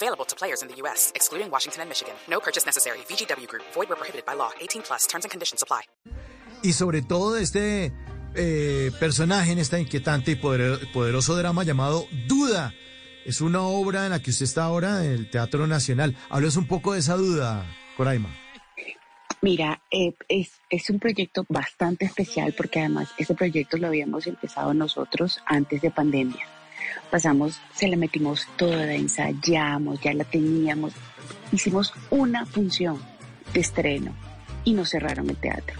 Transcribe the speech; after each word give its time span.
Available 0.00 0.24
to 0.26 0.36
players 0.36 0.62
in 0.62 0.68
the 0.68 0.76
U.S., 0.82 1.10
excluding 1.14 1.50
Washington 1.50 1.82
and 1.82 1.88
Michigan. 1.90 2.14
No 2.28 2.38
purchase 2.40 2.64
necessary. 2.66 2.98
VGW 3.08 3.48
Group. 3.48 3.64
Void 3.74 3.88
where 3.88 3.96
prohibited 3.98 4.24
by 4.24 4.34
law. 4.36 4.50
18 4.60 4.82
plus. 4.82 5.06
Terms 5.08 5.24
and 5.24 5.30
conditions 5.32 5.62
apply. 5.62 5.82
Y 6.62 6.72
sobre 6.72 7.02
todo 7.02 7.36
este 7.36 7.92
eh, 8.34 8.90
personaje 9.00 9.52
en 9.52 9.58
esta 9.58 9.78
inquietante 9.80 10.32
y 10.32 10.34
poder- 10.36 10.78
poderoso 10.92 11.34
drama 11.36 11.64
llamado 11.64 12.06
Duda. 12.28 12.72
Es 13.24 13.40
una 13.40 13.62
obra 13.62 14.04
en 14.06 14.10
la 14.12 14.20
que 14.22 14.30
usted 14.30 14.44
está 14.44 14.64
ahora 14.64 15.04
en 15.04 15.10
el 15.12 15.30
Teatro 15.30 15.66
Nacional. 15.66 16.16
Háblenos 16.30 16.56
un 16.56 16.66
poco 16.68 16.92
de 16.94 17.00
esa 17.00 17.14
duda, 17.16 17.66
Coraima. 17.96 18.30
Mira, 19.42 19.80
eh, 19.90 20.14
es, 20.28 20.50
es 20.70 20.90
un 20.90 20.98
proyecto 20.98 21.44
bastante 21.48 22.04
especial 22.06 22.54
porque 22.56 22.80
además 22.80 23.08
ese 23.18 23.34
proyecto 23.34 23.76
lo 23.76 23.88
habíamos 23.88 24.26
empezado 24.26 24.74
nosotros 24.74 25.40
antes 25.46 25.80
de 25.82 25.90
pandemia. 25.90 26.44
Pasamos, 27.10 27.60
se 27.74 27.88
la 27.88 27.96
metimos 27.96 28.46
toda, 28.56 28.92
ensayamos, 28.94 30.00
ya 30.00 30.12
la 30.14 30.24
teníamos. 30.24 30.92
Hicimos 31.52 31.92
una 32.10 32.46
función 32.46 32.98
de 33.52 33.60
estreno 33.60 34.12
y 34.64 34.72
nos 34.72 34.90
cerraron 34.90 35.30
el 35.30 35.36
teatro. 35.36 35.78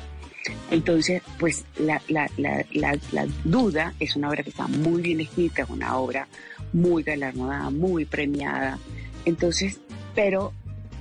Entonces, 0.70 1.22
pues 1.38 1.64
la, 1.78 2.00
la, 2.08 2.30
la, 2.36 2.64
la, 2.72 3.26
duda 3.44 3.94
es 4.00 4.16
una 4.16 4.30
obra 4.30 4.42
que 4.42 4.50
está 4.50 4.66
muy 4.66 5.02
bien 5.02 5.20
escrita, 5.20 5.62
es 5.62 5.70
una 5.70 5.96
obra 5.98 6.28
muy 6.72 7.02
galardonada, 7.02 7.70
muy 7.70 8.04
premiada. 8.04 8.78
Entonces, 9.24 9.78
pero 10.14 10.52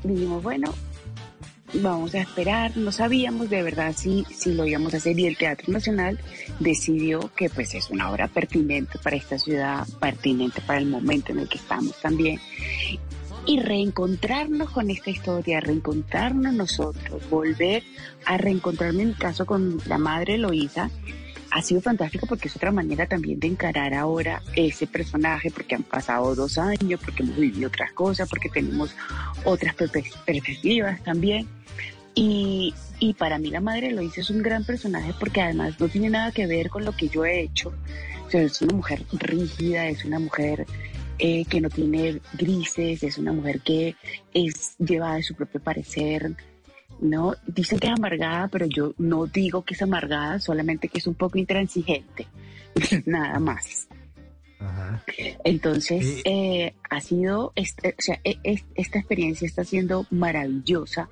dijimos, 0.03 0.43
bueno, 0.43 0.73
vamos 1.73 2.15
a 2.15 2.21
esperar, 2.21 2.75
no 2.77 2.91
sabíamos 2.91 3.49
de 3.49 3.61
verdad 3.61 3.93
si, 3.95 4.25
si 4.31 4.53
lo 4.53 4.65
íbamos 4.65 4.93
a 4.93 4.97
hacer 4.97 5.19
y 5.19 5.25
el 5.25 5.37
Teatro 5.37 5.71
Nacional 5.71 6.19
decidió 6.59 7.31
que 7.35 7.49
pues 7.49 7.73
es 7.75 7.89
una 7.89 8.09
obra 8.09 8.27
pertinente 8.27 8.99
para 8.99 9.15
esta 9.15 9.37
ciudad, 9.37 9.85
pertinente 9.99 10.61
para 10.61 10.79
el 10.79 10.87
momento 10.87 11.31
en 11.31 11.39
el 11.39 11.49
que 11.49 11.57
estamos 11.57 11.99
también. 12.01 12.39
Y 13.45 13.59
reencontrarnos 13.61 14.71
con 14.71 14.89
esta 14.89 15.09
historia, 15.09 15.61
reencontrarnos 15.61 16.53
nosotros, 16.53 17.29
volver 17.29 17.83
a 18.25 18.37
reencontrarme 18.37 19.03
en 19.03 19.09
mi 19.09 19.15
caso 19.15 19.45
con 19.45 19.79
la 19.85 19.97
madre 19.97 20.35
Eloísa, 20.35 20.89
ha 21.57 21.61
sido 21.63 21.81
fantástico 21.81 22.27
porque 22.27 22.49
es 22.49 22.55
otra 22.55 22.71
manera 22.71 23.07
también 23.07 23.39
de 23.39 23.47
encarar 23.47 23.95
ahora 23.95 24.43
ese 24.55 24.85
personaje, 24.85 25.49
porque 25.49 25.73
han 25.73 25.81
pasado 25.81 26.35
dos 26.35 26.59
años, 26.59 26.99
porque 27.03 27.23
hemos 27.23 27.35
vivido 27.35 27.67
otras 27.67 27.91
cosas, 27.93 28.29
porque 28.29 28.47
tenemos 28.47 28.95
otras 29.43 29.73
perspectivas 29.73 31.01
también. 31.03 31.47
Y, 32.13 32.75
y 32.99 33.15
para 33.15 33.39
mí 33.39 33.49
la 33.49 33.59
madre 33.59 33.87
Eloísa 33.87 34.21
es 34.21 34.29
un 34.29 34.43
gran 34.43 34.65
personaje 34.65 35.13
porque 35.19 35.41
además 35.41 35.79
no 35.79 35.87
tiene 35.87 36.11
nada 36.11 36.31
que 36.31 36.45
ver 36.45 36.69
con 36.69 36.85
lo 36.85 36.95
que 36.95 37.09
yo 37.09 37.25
he 37.25 37.41
hecho. 37.41 37.73
Es 38.31 38.61
una 38.61 38.75
mujer 38.75 39.03
rígida, 39.13 39.87
es 39.87 40.05
una 40.05 40.19
mujer 40.19 40.67
eh, 41.17 41.43
que 41.45 41.59
no 41.59 41.71
tiene 41.71 42.21
grises, 42.33 43.01
es 43.01 43.17
una 43.17 43.33
mujer 43.33 43.61
que 43.61 43.95
es 44.31 44.75
llevada 44.77 45.15
de 45.15 45.23
su 45.23 45.33
propio 45.33 45.59
parecer, 45.59 46.35
¿no? 46.99 47.33
Dicen 47.45 47.79
que 47.79 47.87
es 47.87 47.93
amargada, 47.93 48.47
pero 48.47 48.65
yo 48.65 48.93
no 48.97 49.25
digo 49.27 49.63
que 49.63 49.73
es 49.73 49.81
amargada, 49.81 50.39
solamente 50.39 50.87
que 50.89 50.97
es 50.99 51.07
un 51.07 51.15
poco 51.15 51.37
intransigente, 51.37 52.27
nada 53.05 53.39
más. 53.39 53.87
Ajá. 54.59 55.03
Entonces, 55.43 56.21
Eh. 56.25 56.73
ha 56.89 56.99
sido, 57.01 57.53
este- 57.55 57.89
o 57.97 58.01
sea, 58.01 58.19
e- 58.23 58.39
es- 58.43 58.65
esta 58.75 58.97
experiencia 58.99 59.45
está 59.45 59.63
siendo 59.63 60.07
maravillosa, 60.09 61.09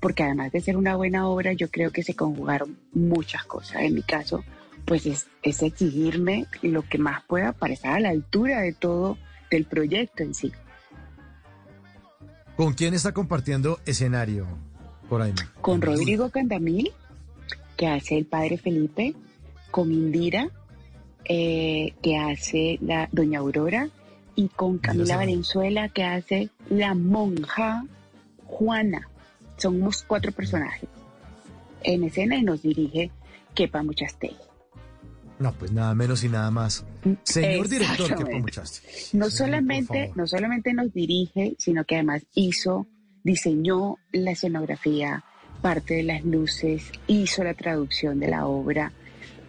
porque 0.00 0.24
además 0.24 0.50
de 0.52 0.60
ser 0.60 0.76
una 0.76 0.96
buena 0.96 1.28
obra, 1.28 1.52
yo 1.52 1.70
creo 1.70 1.90
que 1.92 2.02
se 2.02 2.14
conjugaron 2.14 2.78
muchas 2.92 3.44
cosas. 3.44 3.82
En 3.82 3.94
mi 3.94 4.02
caso, 4.02 4.44
pues 4.84 5.06
es, 5.06 5.26
es 5.42 5.62
exigirme 5.62 6.46
lo 6.62 6.82
que 6.82 6.98
más 6.98 7.22
pueda 7.24 7.52
para 7.52 7.74
estar 7.74 7.92
a 7.94 8.00
la 8.00 8.08
altura 8.10 8.60
de 8.62 8.72
todo, 8.72 9.16
del 9.50 9.64
proyecto 9.64 10.22
en 10.24 10.34
sí. 10.34 10.50
¿Con 12.56 12.74
quién 12.74 12.94
está 12.94 13.12
compartiendo 13.12 13.78
escenario, 13.86 14.46
Con 15.60 15.80
Rodrigo 15.80 16.30
Candamil, 16.30 16.92
que 17.76 17.86
hace 17.86 18.18
el 18.18 18.26
padre 18.26 18.58
Felipe, 18.58 19.14
con 19.70 19.92
Indira, 19.92 20.50
eh, 21.24 21.94
que 22.02 22.16
hace 22.16 22.78
la 22.82 23.08
doña 23.12 23.40
Aurora, 23.40 23.88
y 24.34 24.48
con 24.48 24.78
Camila 24.78 25.16
Valenzuela, 25.16 25.88
que 25.88 26.04
hace 26.04 26.50
la 26.70 26.94
monja 26.94 27.84
Juana. 28.44 29.08
Somos 29.56 30.04
cuatro 30.06 30.30
personajes 30.30 30.88
en 31.82 32.04
escena 32.04 32.36
y 32.36 32.42
nos 32.42 32.62
dirige 32.62 33.10
Kepa 33.54 33.82
Muchastegui. 33.82 34.36
No, 35.38 35.52
pues 35.52 35.72
nada 35.72 35.94
menos 35.94 36.24
y 36.24 36.28
nada 36.28 36.50
más. 36.50 36.84
Señor 37.22 37.68
director, 37.68 37.96
que 37.96 38.02
Exactamente. 38.02 38.40
muchaste. 38.40 38.80
No 39.12 39.30
solamente, 39.30 40.12
no 40.16 40.26
solamente 40.26 40.72
nos 40.72 40.92
dirige, 40.92 41.54
sino 41.58 41.84
que 41.84 41.94
además 41.96 42.22
hizo, 42.34 42.86
diseñó 43.32 43.98
la 44.12 44.30
escenografía, 44.30 45.22
parte 45.60 45.94
de 45.94 46.02
las 46.02 46.24
luces, 46.24 46.90
hizo 47.06 47.44
la 47.44 47.52
traducción 47.52 48.18
de 48.20 48.28
la 48.28 48.46
obra, 48.46 48.90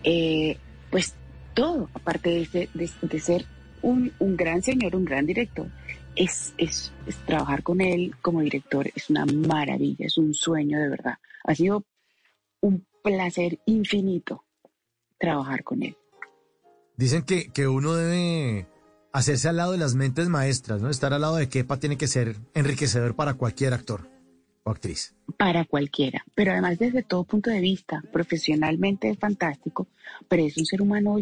eh, 0.03 0.57
pues 0.91 1.15
todo, 1.53 1.89
aparte 1.93 2.29
de, 2.29 2.45
ser- 2.45 2.69
de- 2.73 2.89
de 3.01 3.19
ser 3.19 3.45
un, 3.81 4.11
un 4.19 4.35
gran 4.35 4.61
señor, 4.61 4.95
un 4.97 5.05
gran 5.05 5.25
director, 5.25 5.67
es, 6.15 6.53
es, 6.57 6.91
es 7.07 7.15
trabajar 7.25 7.63
con 7.63 7.79
él 7.79 8.13
como 8.21 8.41
director 8.41 8.91
es 8.93 9.09
una 9.09 9.25
maravilla, 9.25 10.05
es 10.07 10.17
un 10.17 10.33
sueño 10.33 10.77
de 10.77 10.89
verdad. 10.89 11.15
Ha 11.45 11.55
sido 11.55 11.85
un 12.59 12.85
placer 13.01 13.59
infinito 13.65 14.43
trabajar 15.17 15.63
con 15.63 15.83
él. 15.83 15.95
Dicen 16.97 17.23
que, 17.23 17.47
que 17.53 17.65
uno 17.67 17.93
debe 17.95 18.67
hacerse 19.11 19.49
al 19.49 19.57
lado 19.57 19.71
de 19.71 19.77
las 19.77 19.95
mentes 19.95 20.29
maestras, 20.29 20.81
¿no? 20.81 20.89
Estar 20.89 21.13
al 21.13 21.21
lado 21.21 21.35
de 21.35 21.49
Kepa 21.49 21.77
tiene 21.77 21.97
que 21.97 22.07
ser 22.07 22.35
enriquecedor 22.53 23.15
para 23.15 23.33
cualquier 23.33 23.73
actor 23.73 24.07
o 24.63 24.71
actriz. 24.71 25.15
para 25.37 25.63
cualquiera, 25.65 26.25
pero 26.35 26.51
además 26.51 26.77
desde 26.79 27.01
todo 27.03 27.23
punto 27.23 27.49
de 27.49 27.61
vista, 27.61 28.03
profesionalmente 28.11 29.09
es 29.09 29.17
fantástico, 29.17 29.87
pero 30.27 30.43
es 30.43 30.57
un 30.57 30.65
ser 30.65 30.81
humano 30.81 31.17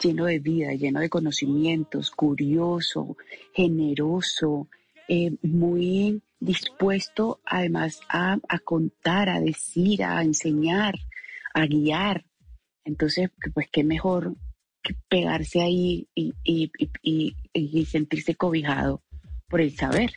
lleno 0.00 0.26
de 0.26 0.38
vida, 0.38 0.72
lleno 0.74 1.00
de 1.00 1.08
conocimientos, 1.08 2.10
curioso, 2.10 3.16
generoso, 3.52 4.68
eh, 5.08 5.32
muy 5.42 6.22
dispuesto 6.40 7.40
además 7.44 8.00
a, 8.08 8.38
a 8.48 8.58
contar, 8.60 9.28
a 9.28 9.40
decir, 9.40 10.04
a 10.04 10.22
enseñar, 10.22 10.94
a 11.54 11.66
guiar. 11.66 12.26
Entonces, 12.84 13.30
pues 13.54 13.66
qué 13.72 13.82
mejor 13.82 14.34
que 14.88 14.96
pegarse 15.08 15.60
ahí 15.60 16.08
y, 16.14 16.32
y- 16.44 16.70
y- 16.78 16.90
y- 17.02 17.36
y 17.80 17.86
sentirse 17.86 18.34
cobijado 18.34 19.02
por 19.48 19.60
el 19.60 19.76
saber. 19.76 20.10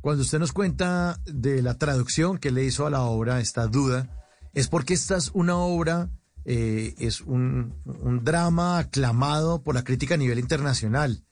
Cuando 0.00 0.22
usted 0.22 0.38
nos 0.38 0.52
cuenta 0.52 1.18
de 1.26 1.62
la 1.62 1.78
traducción 1.78 2.38
que 2.38 2.52
le 2.52 2.64
hizo 2.64 2.86
a 2.86 2.90
la 2.90 3.02
obra, 3.02 3.40
esta 3.40 3.66
duda, 3.66 4.08
es 4.54 4.68
porque 4.68 4.94
esta 4.94 5.16
es 5.16 5.30
una 5.34 5.56
obra, 5.56 6.08
eh, 6.44 6.94
es 6.98 7.20
un, 7.22 7.74
un 7.84 8.24
drama 8.24 8.78
aclamado 8.78 9.62
por 9.62 9.74
la 9.74 9.82
crítica 9.82 10.14
a 10.14 10.18
nivel 10.18 10.38
internacional. 10.38 11.24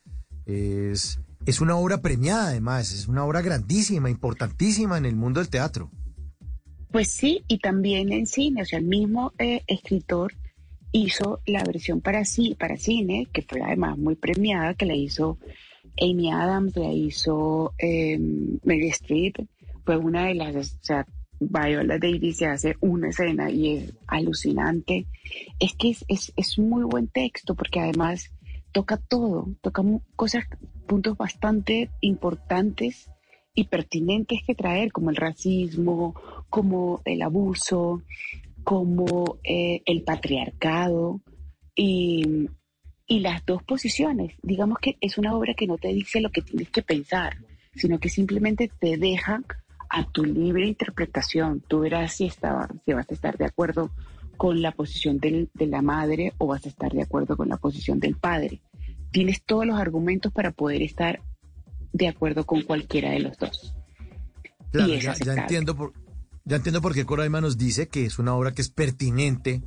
Es, 0.45 1.19
es 1.45 1.61
una 1.61 1.75
obra 1.77 2.01
premiada 2.01 2.47
además, 2.49 2.91
es 2.91 3.07
una 3.07 3.23
obra 3.23 3.41
grandísima, 3.41 4.09
importantísima 4.09 4.97
en 4.97 5.05
el 5.05 5.15
mundo 5.15 5.39
del 5.39 5.49
teatro. 5.49 5.89
Pues 6.91 7.09
sí, 7.11 7.43
y 7.47 7.59
también 7.59 8.11
en 8.11 8.25
cine, 8.27 8.61
o 8.61 8.65
sea, 8.65 8.79
el 8.79 8.85
mismo 8.85 9.33
eh, 9.37 9.63
escritor 9.67 10.33
hizo 10.95 11.41
la 11.45 11.63
versión 11.63 11.99
para, 11.99 12.23
sí, 12.23 12.55
para 12.57 12.77
cine, 12.77 13.27
que 13.33 13.41
fue 13.41 13.61
además 13.61 13.97
muy 13.97 14.15
premiada, 14.15 14.75
que 14.75 14.85
la 14.85 14.95
hizo 14.95 15.37
Amy 15.99 16.31
Adams, 16.31 16.75
la 16.77 16.91
hizo 16.91 17.73
eh, 17.77 18.17
Mary 18.63 18.87
Streep, 18.89 19.35
fue 19.83 19.97
una 19.97 20.27
de 20.27 20.35
las, 20.35 20.55
o 20.55 20.77
sea, 20.81 21.05
Viola 21.37 21.99
Davis 21.99 22.37
se 22.37 22.45
hace 22.45 22.75
una 22.79 23.09
escena 23.09 23.51
y 23.51 23.75
es 23.75 23.93
alucinante. 24.07 25.05
Es 25.59 25.75
que 25.75 25.89
es, 25.89 26.05
es, 26.07 26.33
es 26.37 26.57
muy 26.57 26.83
buen 26.85 27.09
texto 27.09 27.55
porque 27.55 27.81
además 27.81 28.31
toca 28.71 28.95
todo, 28.95 29.49
toca 29.61 29.83
cosas, 30.15 30.45
puntos 30.87 31.17
bastante 31.17 31.89
importantes 31.99 33.11
y 33.53 33.65
pertinentes 33.65 34.39
que 34.47 34.55
traer, 34.55 34.93
como 34.93 35.09
el 35.09 35.17
racismo, 35.17 36.15
como 36.49 37.01
el 37.03 37.21
abuso, 37.21 38.01
como 38.65 39.37
eh, 39.43 39.83
el 39.85 40.01
patriarcado 40.01 41.21
y, 41.75 42.49
y 43.07 43.19
las 43.19 43.45
dos 43.45 43.63
posiciones. 43.63 44.33
Digamos 44.41 44.79
que 44.79 44.97
es 44.99 45.17
una 45.17 45.35
obra 45.35 45.53
que 45.53 45.67
no 45.67 45.77
te 45.77 45.89
dice 45.89 46.19
lo 46.19 46.31
que 46.31 46.41
tienes 46.41 46.71
que 46.71 46.81
pensar, 46.81 47.37
sino 47.75 47.99
que 47.99 48.09
simplemente 48.09 48.69
te 48.79 48.97
deja 48.97 49.41
a 49.87 50.09
tu 50.11 50.25
libre 50.25 50.67
interpretación. 50.67 51.61
Tú 51.67 51.81
verás 51.81 52.13
si, 52.13 52.25
estaba, 52.25 52.67
si 52.83 52.93
vas 52.93 53.09
a 53.09 53.13
estar 53.13 53.37
de 53.37 53.45
acuerdo 53.45 53.91
con 54.35 54.61
la 54.63 54.71
posición 54.71 55.19
del, 55.19 55.49
de 55.53 55.67
la 55.67 55.83
madre 55.83 56.33
o 56.39 56.47
vas 56.47 56.65
a 56.65 56.69
estar 56.69 56.91
de 56.91 57.03
acuerdo 57.03 57.37
con 57.37 57.47
la 57.47 57.57
posición 57.57 57.99
del 57.99 58.15
padre. 58.15 58.61
Tienes 59.11 59.43
todos 59.43 59.67
los 59.67 59.79
argumentos 59.79 60.33
para 60.33 60.51
poder 60.51 60.81
estar 60.81 61.21
de 61.93 62.07
acuerdo 62.07 62.47
con 62.47 62.63
cualquiera 62.63 63.11
de 63.11 63.19
los 63.19 63.37
dos. 63.37 63.75
Claro, 64.71 64.95
ya, 64.95 65.13
ya, 65.13 65.33
entiendo 65.33 65.75
por, 65.77 65.93
ya 66.45 66.57
entiendo 66.57 66.81
por 66.81 66.93
qué 66.93 67.05
Coraima 67.05 67.41
nos 67.41 67.57
dice 67.57 67.87
que 67.87 68.05
es 68.05 68.19
una 68.19 68.35
obra 68.35 68.53
que 68.53 68.61
es 68.61 68.69
pertinente 68.69 69.63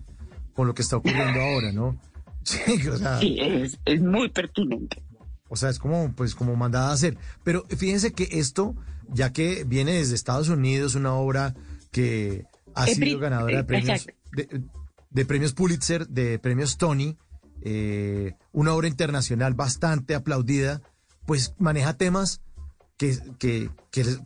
con 0.54 0.66
lo 0.66 0.74
que 0.74 0.82
está 0.82 0.96
ocurriendo 0.96 1.40
ahora, 1.40 1.72
¿no? 1.72 2.00
Sí, 2.44 2.88
o 2.88 2.96
sea, 2.96 3.18
sí 3.18 3.36
es, 3.38 3.78
es, 3.84 4.00
muy 4.00 4.30
pertinente. 4.30 5.02
O 5.50 5.56
sea, 5.56 5.68
es 5.68 5.78
como, 5.78 6.14
pues, 6.14 6.34
como 6.34 6.56
mandada 6.56 6.88
a 6.88 6.92
hacer. 6.94 7.18
Pero 7.44 7.66
fíjense 7.76 8.12
que 8.12 8.26
esto, 8.32 8.74
ya 9.12 9.34
que 9.34 9.64
viene 9.64 9.92
desde 9.92 10.14
Estados 10.14 10.48
Unidos, 10.48 10.94
una 10.94 11.12
obra 11.12 11.54
que 11.90 12.46
ha 12.74 12.86
sido 12.86 13.18
ganadora 13.18 13.58
de 13.58 13.64
premios, 13.64 14.06
de, 15.10 15.24
premios 15.26 15.52
Pulitzer, 15.52 16.08
de 16.08 16.38
premios 16.38 16.78
Tony, 16.78 17.18
eh, 17.60 18.34
una 18.52 18.72
obra 18.72 18.88
internacional 18.88 19.52
bastante 19.52 20.14
aplaudida, 20.14 20.80
pues 21.26 21.54
maneja 21.58 21.98
temas 21.98 22.40
que, 22.98 23.16
que, 23.38 23.70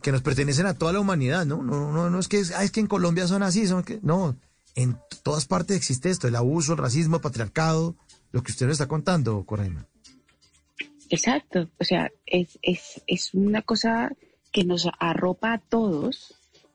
que, 0.01 0.11
nos 0.11 0.21
pertenecen 0.23 0.65
a 0.65 0.73
toda 0.73 0.91
la 0.93 0.99
humanidad, 0.99 1.45
¿no? 1.45 1.61
No, 1.61 1.93
no, 1.93 2.09
no 2.09 2.19
es 2.19 2.27
que 2.27 2.39
es 2.39 2.71
que 2.71 2.79
en 2.79 2.87
Colombia 2.87 3.27
son 3.27 3.43
así, 3.43 3.67
son 3.67 3.83
que 3.83 3.99
no, 4.01 4.35
en 4.75 4.97
todas 5.21 5.45
partes 5.45 5.77
existe 5.77 6.09
esto, 6.09 6.27
el 6.27 6.35
abuso, 6.35 6.73
el 6.73 6.79
racismo, 6.79 7.17
el 7.17 7.21
patriarcado, 7.21 7.95
lo 8.31 8.41
que 8.41 8.51
usted 8.51 8.65
nos 8.65 8.73
está 8.73 8.87
contando, 8.87 9.43
Correima. 9.45 9.85
Exacto, 11.09 11.69
o 11.79 11.83
sea, 11.83 12.11
es, 12.25 12.57
es, 12.63 13.03
es 13.05 13.33
una 13.35 13.61
cosa 13.61 14.11
que 14.51 14.63
nos 14.63 14.89
arropa 14.99 15.53
a 15.53 15.59
todos 15.59 16.33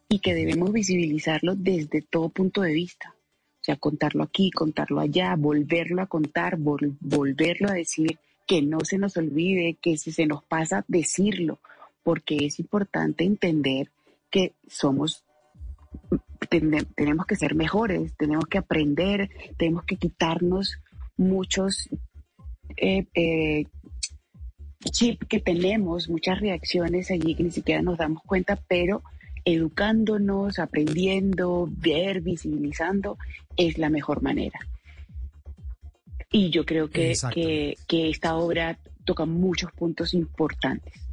y 0.09 0.21
que 0.21 0.35
debemos 0.35 0.73
visibilizarlo 0.73 1.57
desde 1.57 2.01
todo 2.03 2.29
punto 2.29 2.63
de 2.63 2.73
vista. 2.73 3.15
O 3.61 3.65
sea, 3.69 3.77
contarlo 3.77 4.23
aquí, 4.23 4.53
contarlo 4.53 5.01
allá, 5.01 5.35
volverlo 5.37 6.01
a 6.01 6.07
contar, 6.07 6.57
volverlo 6.59 7.69
a 7.69 7.75
decir, 7.75 8.19
que 8.47 8.63
no 8.63 8.79
se 8.85 8.97
nos 8.99 9.17
olvide, 9.17 9.77
que 9.83 9.99
si 9.99 10.13
se 10.13 10.27
nos 10.27 10.45
pasa, 10.45 10.85
decirlo, 10.89 11.61
porque 12.09 12.47
es 12.47 12.59
importante 12.59 13.23
entender 13.23 13.91
que 14.31 14.55
somos, 14.67 15.27
tenemos 16.49 17.27
que 17.27 17.37
ser 17.37 17.55
mejores, 17.55 18.17
tenemos 18.17 18.47
que 18.47 18.57
aprender, 18.57 19.29
tenemos 19.59 19.85
que 19.85 19.97
quitarnos 19.97 20.79
muchos 21.19 21.91
eh, 22.79 23.05
eh, 23.13 23.67
chips 24.91 25.27
que 25.29 25.39
tenemos, 25.39 26.09
muchas 26.09 26.41
reacciones 26.41 27.11
allí 27.11 27.35
que 27.35 27.43
ni 27.43 27.51
siquiera 27.51 27.83
nos 27.83 27.99
damos 27.99 28.23
cuenta, 28.23 28.57
pero 28.57 29.03
educándonos, 29.45 30.59
aprendiendo, 30.59 31.69
ver, 31.71 32.23
visibilizando, 32.23 33.19
es 33.55 33.77
la 33.77 33.91
mejor 33.91 34.23
manera. 34.23 34.59
Y 36.33 36.49
yo 36.49 36.65
creo 36.65 36.89
que, 36.89 37.13
que, 37.87 38.09
esta 38.09 38.35
obra 38.37 38.79
toca 39.05 39.27
muchos 39.27 39.71
puntos 39.73 40.15
importantes. 40.15 41.08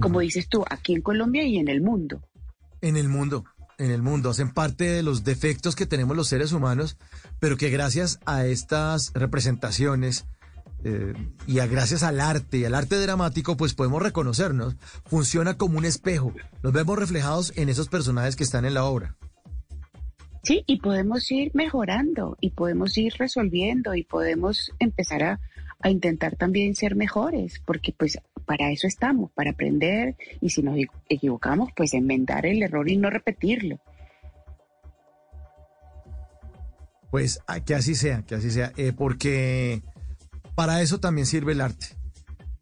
Como 0.00 0.20
dices 0.20 0.48
tú, 0.48 0.64
aquí 0.68 0.94
en 0.94 1.02
Colombia 1.02 1.44
y 1.44 1.58
en 1.58 1.68
el 1.68 1.80
mundo. 1.80 2.20
En 2.80 2.96
el 2.96 3.08
mundo, 3.08 3.44
en 3.78 3.90
el 3.90 4.02
mundo. 4.02 4.30
Hacen 4.30 4.52
parte 4.52 4.84
de 4.84 5.02
los 5.02 5.24
defectos 5.24 5.76
que 5.76 5.86
tenemos 5.86 6.16
los 6.16 6.28
seres 6.28 6.52
humanos, 6.52 6.96
pero 7.38 7.56
que 7.56 7.70
gracias 7.70 8.18
a 8.26 8.46
estas 8.46 9.12
representaciones 9.14 10.26
eh, 10.84 11.14
y 11.46 11.58
a, 11.58 11.66
gracias 11.66 12.02
al 12.02 12.20
arte 12.20 12.58
y 12.58 12.64
al 12.64 12.74
arte 12.74 12.96
dramático, 12.96 13.56
pues 13.56 13.74
podemos 13.74 14.02
reconocernos. 14.02 14.76
Funciona 15.06 15.56
como 15.56 15.78
un 15.78 15.84
espejo. 15.84 16.32
Nos 16.62 16.72
vemos 16.72 16.98
reflejados 16.98 17.52
en 17.56 17.68
esos 17.68 17.88
personajes 17.88 18.36
que 18.36 18.44
están 18.44 18.64
en 18.64 18.74
la 18.74 18.84
obra. 18.84 19.16
Sí, 20.46 20.62
y 20.68 20.78
podemos 20.78 21.28
ir 21.32 21.50
mejorando 21.54 22.36
y 22.40 22.50
podemos 22.50 22.96
ir 22.98 23.14
resolviendo 23.18 23.96
y 23.96 24.04
podemos 24.04 24.70
empezar 24.78 25.22
a, 25.24 25.40
intentar 25.84 26.36
también 26.36 26.74
ser 26.74 26.96
mejores, 26.96 27.60
porque 27.64 27.92
pues 27.92 28.18
para 28.46 28.70
eso 28.70 28.86
estamos, 28.86 29.30
para 29.32 29.50
aprender 29.50 30.16
y 30.40 30.50
si 30.50 30.62
nos 30.62 30.78
equivocamos, 31.08 31.70
pues 31.76 31.92
enmendar 31.94 32.46
el 32.46 32.62
error 32.62 32.88
y 32.88 32.96
no 32.96 33.10
repetirlo. 33.10 33.78
Pues 37.10 37.40
que 37.64 37.74
así 37.74 37.94
sea, 37.94 38.22
que 38.22 38.34
así 38.34 38.50
sea, 38.50 38.72
eh, 38.76 38.92
porque 38.96 39.82
para 40.54 40.80
eso 40.80 41.00
también 41.00 41.26
sirve 41.26 41.52
el 41.52 41.60
arte 41.60 41.86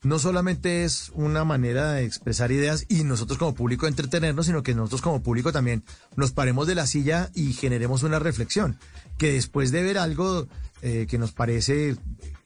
no 0.05 0.19
solamente 0.19 0.85
es 0.85 1.11
una 1.15 1.45
manera 1.45 1.93
de 1.93 2.05
expresar 2.05 2.53
ideas 2.53 2.85
y 2.89 3.05
nosotros 3.05 3.39
como 3.39 3.55
público 3.55 3.87
entretenernos, 3.87 4.47
sino 4.47 4.63
que 4.63 4.75
nosotros 4.75 5.01
como 5.01 5.23
público 5.23 5.51
también 5.51 5.83
nos 6.15 6.33
paremos 6.33 6.67
de 6.67 6.75
la 6.75 6.87
silla 6.87 7.31
y 7.35 7.55
generemos 7.55 8.03
una 8.03 8.19
reflexión, 8.19 8.79
que 9.19 9.33
después 9.33 9.73
de 9.73 9.83
ver 9.83 9.99
algo 9.99 10.47
eh, 10.83 11.07
que 11.09 11.19
nos 11.19 11.33
parece 11.33 11.97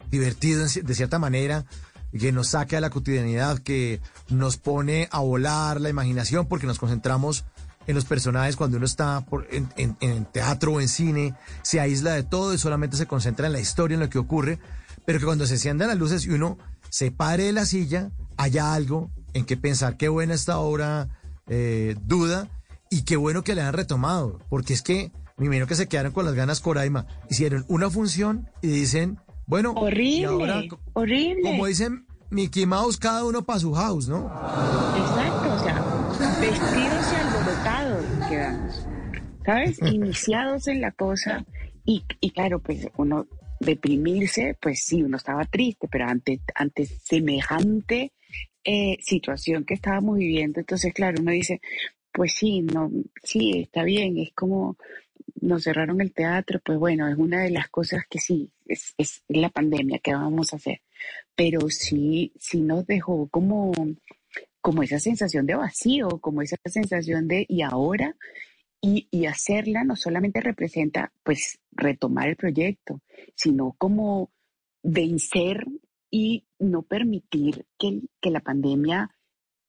divertido 0.09 0.65
de 0.65 0.95
cierta 0.95 1.19
manera, 1.19 1.67
que 2.13 2.33
nos 2.33 2.49
saque 2.49 2.77
a 2.77 2.81
la 2.81 2.91
cotidianidad, 2.91 3.59
que 3.59 4.01
nos 4.29 4.57
pone 4.57 5.09
a 5.11 5.21
volar 5.21 5.81
la 5.81 5.91
imaginación 5.91 6.47
porque 6.47 6.67
nos 6.67 6.79
concentramos 6.79 7.45
en 7.87 7.95
los 7.95 8.05
personajes 8.05 8.57
cuando 8.57 8.77
uno 8.77 8.87
está 8.87 9.25
en, 9.79 10.25
teatro 10.27 10.75
o 10.75 10.81
en 10.81 10.89
cine, 10.89 11.35
se 11.63 11.81
aísla 11.81 12.13
de 12.13 12.23
todo 12.23 12.53
y 12.53 12.59
solamente 12.59 12.99
se 12.99 13.07
concentra 13.07 13.47
en 13.47 13.55
la 13.55 13.61
historia, 13.61 13.95
en 13.95 14.01
lo 14.01 14.11
que 14.11 14.19
ocurre, 14.19 14.59
pero 15.07 15.19
que 15.19 15.25
cuando 15.25 15.47
se 15.47 15.55
enciendan 15.55 15.89
las 15.89 15.97
luces 15.97 16.27
y 16.27 16.31
uno 16.31 16.59
se 16.91 17.11
pare 17.11 17.45
de 17.45 17.53
la 17.53 17.65
silla, 17.65 18.11
haya 18.37 18.75
algo 18.75 19.11
en 19.33 19.47
que 19.47 19.57
pensar 19.57 19.97
qué 19.97 20.09
buena 20.09 20.35
esta 20.35 20.59
obra 20.59 21.09
eh, 21.49 21.97
duda 22.05 22.49
y 22.91 23.03
qué 23.03 23.17
bueno 23.17 23.43
que 23.43 23.55
le 23.55 23.63
han 23.63 23.73
retomado, 23.73 24.39
porque 24.51 24.75
es 24.75 24.83
que 24.83 25.11
me 25.39 25.47
imagino 25.47 25.67
que 25.67 25.75
se 25.75 25.89
quedaron 25.89 26.13
con 26.13 26.27
las 26.27 26.35
ganas 26.35 26.61
Coraima, 26.61 27.07
hicieron 27.31 27.65
una 27.69 27.89
función 27.89 28.51
y 28.61 28.69
dicen, 28.69 29.19
bueno, 29.49 29.73
horrible, 29.73 30.69
horrible. 30.93 31.43
Como 31.43 31.67
dicen 31.67 32.07
Mickey 32.31 32.67
Mouse, 32.67 32.99
cada 32.99 33.25
uno 33.25 33.45
para 33.45 33.59
su 33.59 33.73
house, 33.73 34.09
¿no? 34.09 34.27
Exacto, 34.27 35.55
o 35.55 35.59
sea, 35.59 36.39
vestidos 36.39 37.13
y 37.13 37.17
alborotados 37.17 38.05
quedamos, 38.29 38.87
¿sabes? 39.45 39.83
Iniciados 39.93 40.69
en 40.69 40.83
la 40.83 40.93
cosa 40.93 41.47
y, 41.87 42.05
y 42.21 42.31
claro, 42.31 42.61
pues 42.61 42.87
uno 42.99 43.27
deprimirse, 43.61 44.55
pues 44.61 44.85
sí, 44.85 45.03
uno 45.03 45.17
estaba 45.17 45.45
triste, 45.47 45.89
pero 45.91 46.07
ante, 46.07 46.41
ante 46.55 46.85
semejante 46.85 48.13
eh, 48.65 48.99
situación 49.01 49.65
que 49.65 49.75
estábamos 49.75 50.19
viviendo, 50.19 50.61
entonces, 50.61 50.93
claro, 50.93 51.23
uno 51.23 51.31
dice, 51.31 51.63
pues 52.13 52.35
sí, 52.35 52.61
no, 52.61 52.91
sí, 53.23 53.61
está 53.61 53.83
bien, 53.85 54.19
es 54.19 54.33
como 54.35 54.77
nos 55.41 55.65
cerraron 55.65 56.01
el 56.01 56.13
teatro, 56.13 56.61
pues 56.65 56.79
bueno, 56.79 57.09
es 57.09 57.17
una 57.17 57.43
de 57.43 57.51
las 57.51 57.69
cosas 57.69 58.05
que 58.09 58.19
sí, 58.19 58.51
es, 58.67 58.95
es 58.99 59.23
la 59.29 59.51
pandemia, 59.51 59.99
¿qué 59.99 60.15
vamos 60.15 60.53
a 60.53 60.57
hacer? 60.57 60.83
Pero 61.35 61.69
sí, 61.71 62.33
sí 62.39 62.61
nos 62.61 62.87
dejó 62.87 63.29
como, 63.29 63.73
como 64.61 64.83
esa 64.83 64.99
sensación 64.99 65.47
de 65.47 65.55
vacío, 65.55 66.09
como 66.21 66.43
esa 66.43 66.57
sensación 66.65 67.29
de, 67.29 67.47
¿y 67.49 67.63
ahora? 67.63 68.17
Y, 68.81 69.09
hacerla 69.27 69.85
no 69.85 69.97
solamente 69.97 70.41
representa, 70.41 71.13
pues, 71.23 71.59
retomar 71.73 72.29
el 72.29 72.37
proyecto, 72.37 73.03
sino 73.35 73.75
como 73.77 74.31
vencer 74.83 75.67
y 76.11 76.47
no 76.59 76.83
permitir 76.83 77.67
que, 77.79 78.01
que 78.21 78.31
la 78.31 78.41
pandemia 78.41 79.11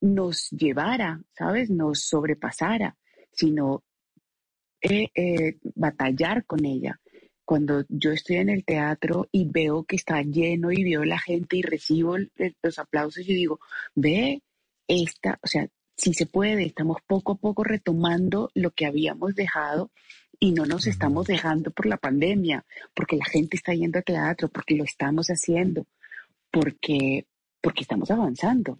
nos 0.02 0.50
llevara, 0.52 1.22
¿sabes? 1.38 1.70
Nos 1.70 2.04
sobrepasara, 2.04 2.98
sino 3.32 3.84
eh, 4.82 5.08
eh, 5.14 5.58
batallar 5.76 6.46
con 6.46 6.66
ella. 6.66 7.00
Cuando 7.46 7.84
yo 7.90 8.12
estoy 8.12 8.38
en 8.38 8.50
el 8.50 8.64
teatro 8.64 9.28
y 9.32 9.46
veo 9.46 9.84
que 9.84 9.96
está 9.96 10.22
lleno 10.22 10.72
y 10.72 10.84
veo 10.84 11.04
la 11.04 11.20
gente 11.20 11.58
y 11.58 11.62
recibo 11.64 12.16
los 12.62 12.80
aplausos, 12.80 13.26
yo 13.26 13.34
digo, 13.34 13.60
ve, 13.96 14.42
esta, 14.88 15.40
o 15.42 15.48
sea, 15.48 15.68
si 15.98 16.14
se 16.14 16.26
puede, 16.26 16.66
estamos 16.66 16.98
poco 17.06 17.34
a 17.34 17.36
poco 17.36 17.64
retomando 17.64 18.52
lo 18.54 18.72
que 18.72 18.86
habíamos 18.86 19.36
dejado 19.36 19.92
y 20.40 20.54
no 20.54 20.66
nos 20.66 20.88
estamos 20.88 21.28
dejando 21.28 21.72
por 21.72 21.86
la 21.86 21.98
pandemia, 21.98 22.66
porque 22.94 23.18
la 23.18 23.26
gente 23.26 23.58
está 23.58 23.74
yendo 23.74 23.98
al 23.98 24.06
teatro, 24.06 24.48
porque 24.48 24.76
lo 24.76 24.86
estamos 24.86 25.28
haciendo, 25.28 25.86
porque, 26.52 27.26
porque 27.62 27.82
estamos 27.82 28.10
avanzando. 28.12 28.80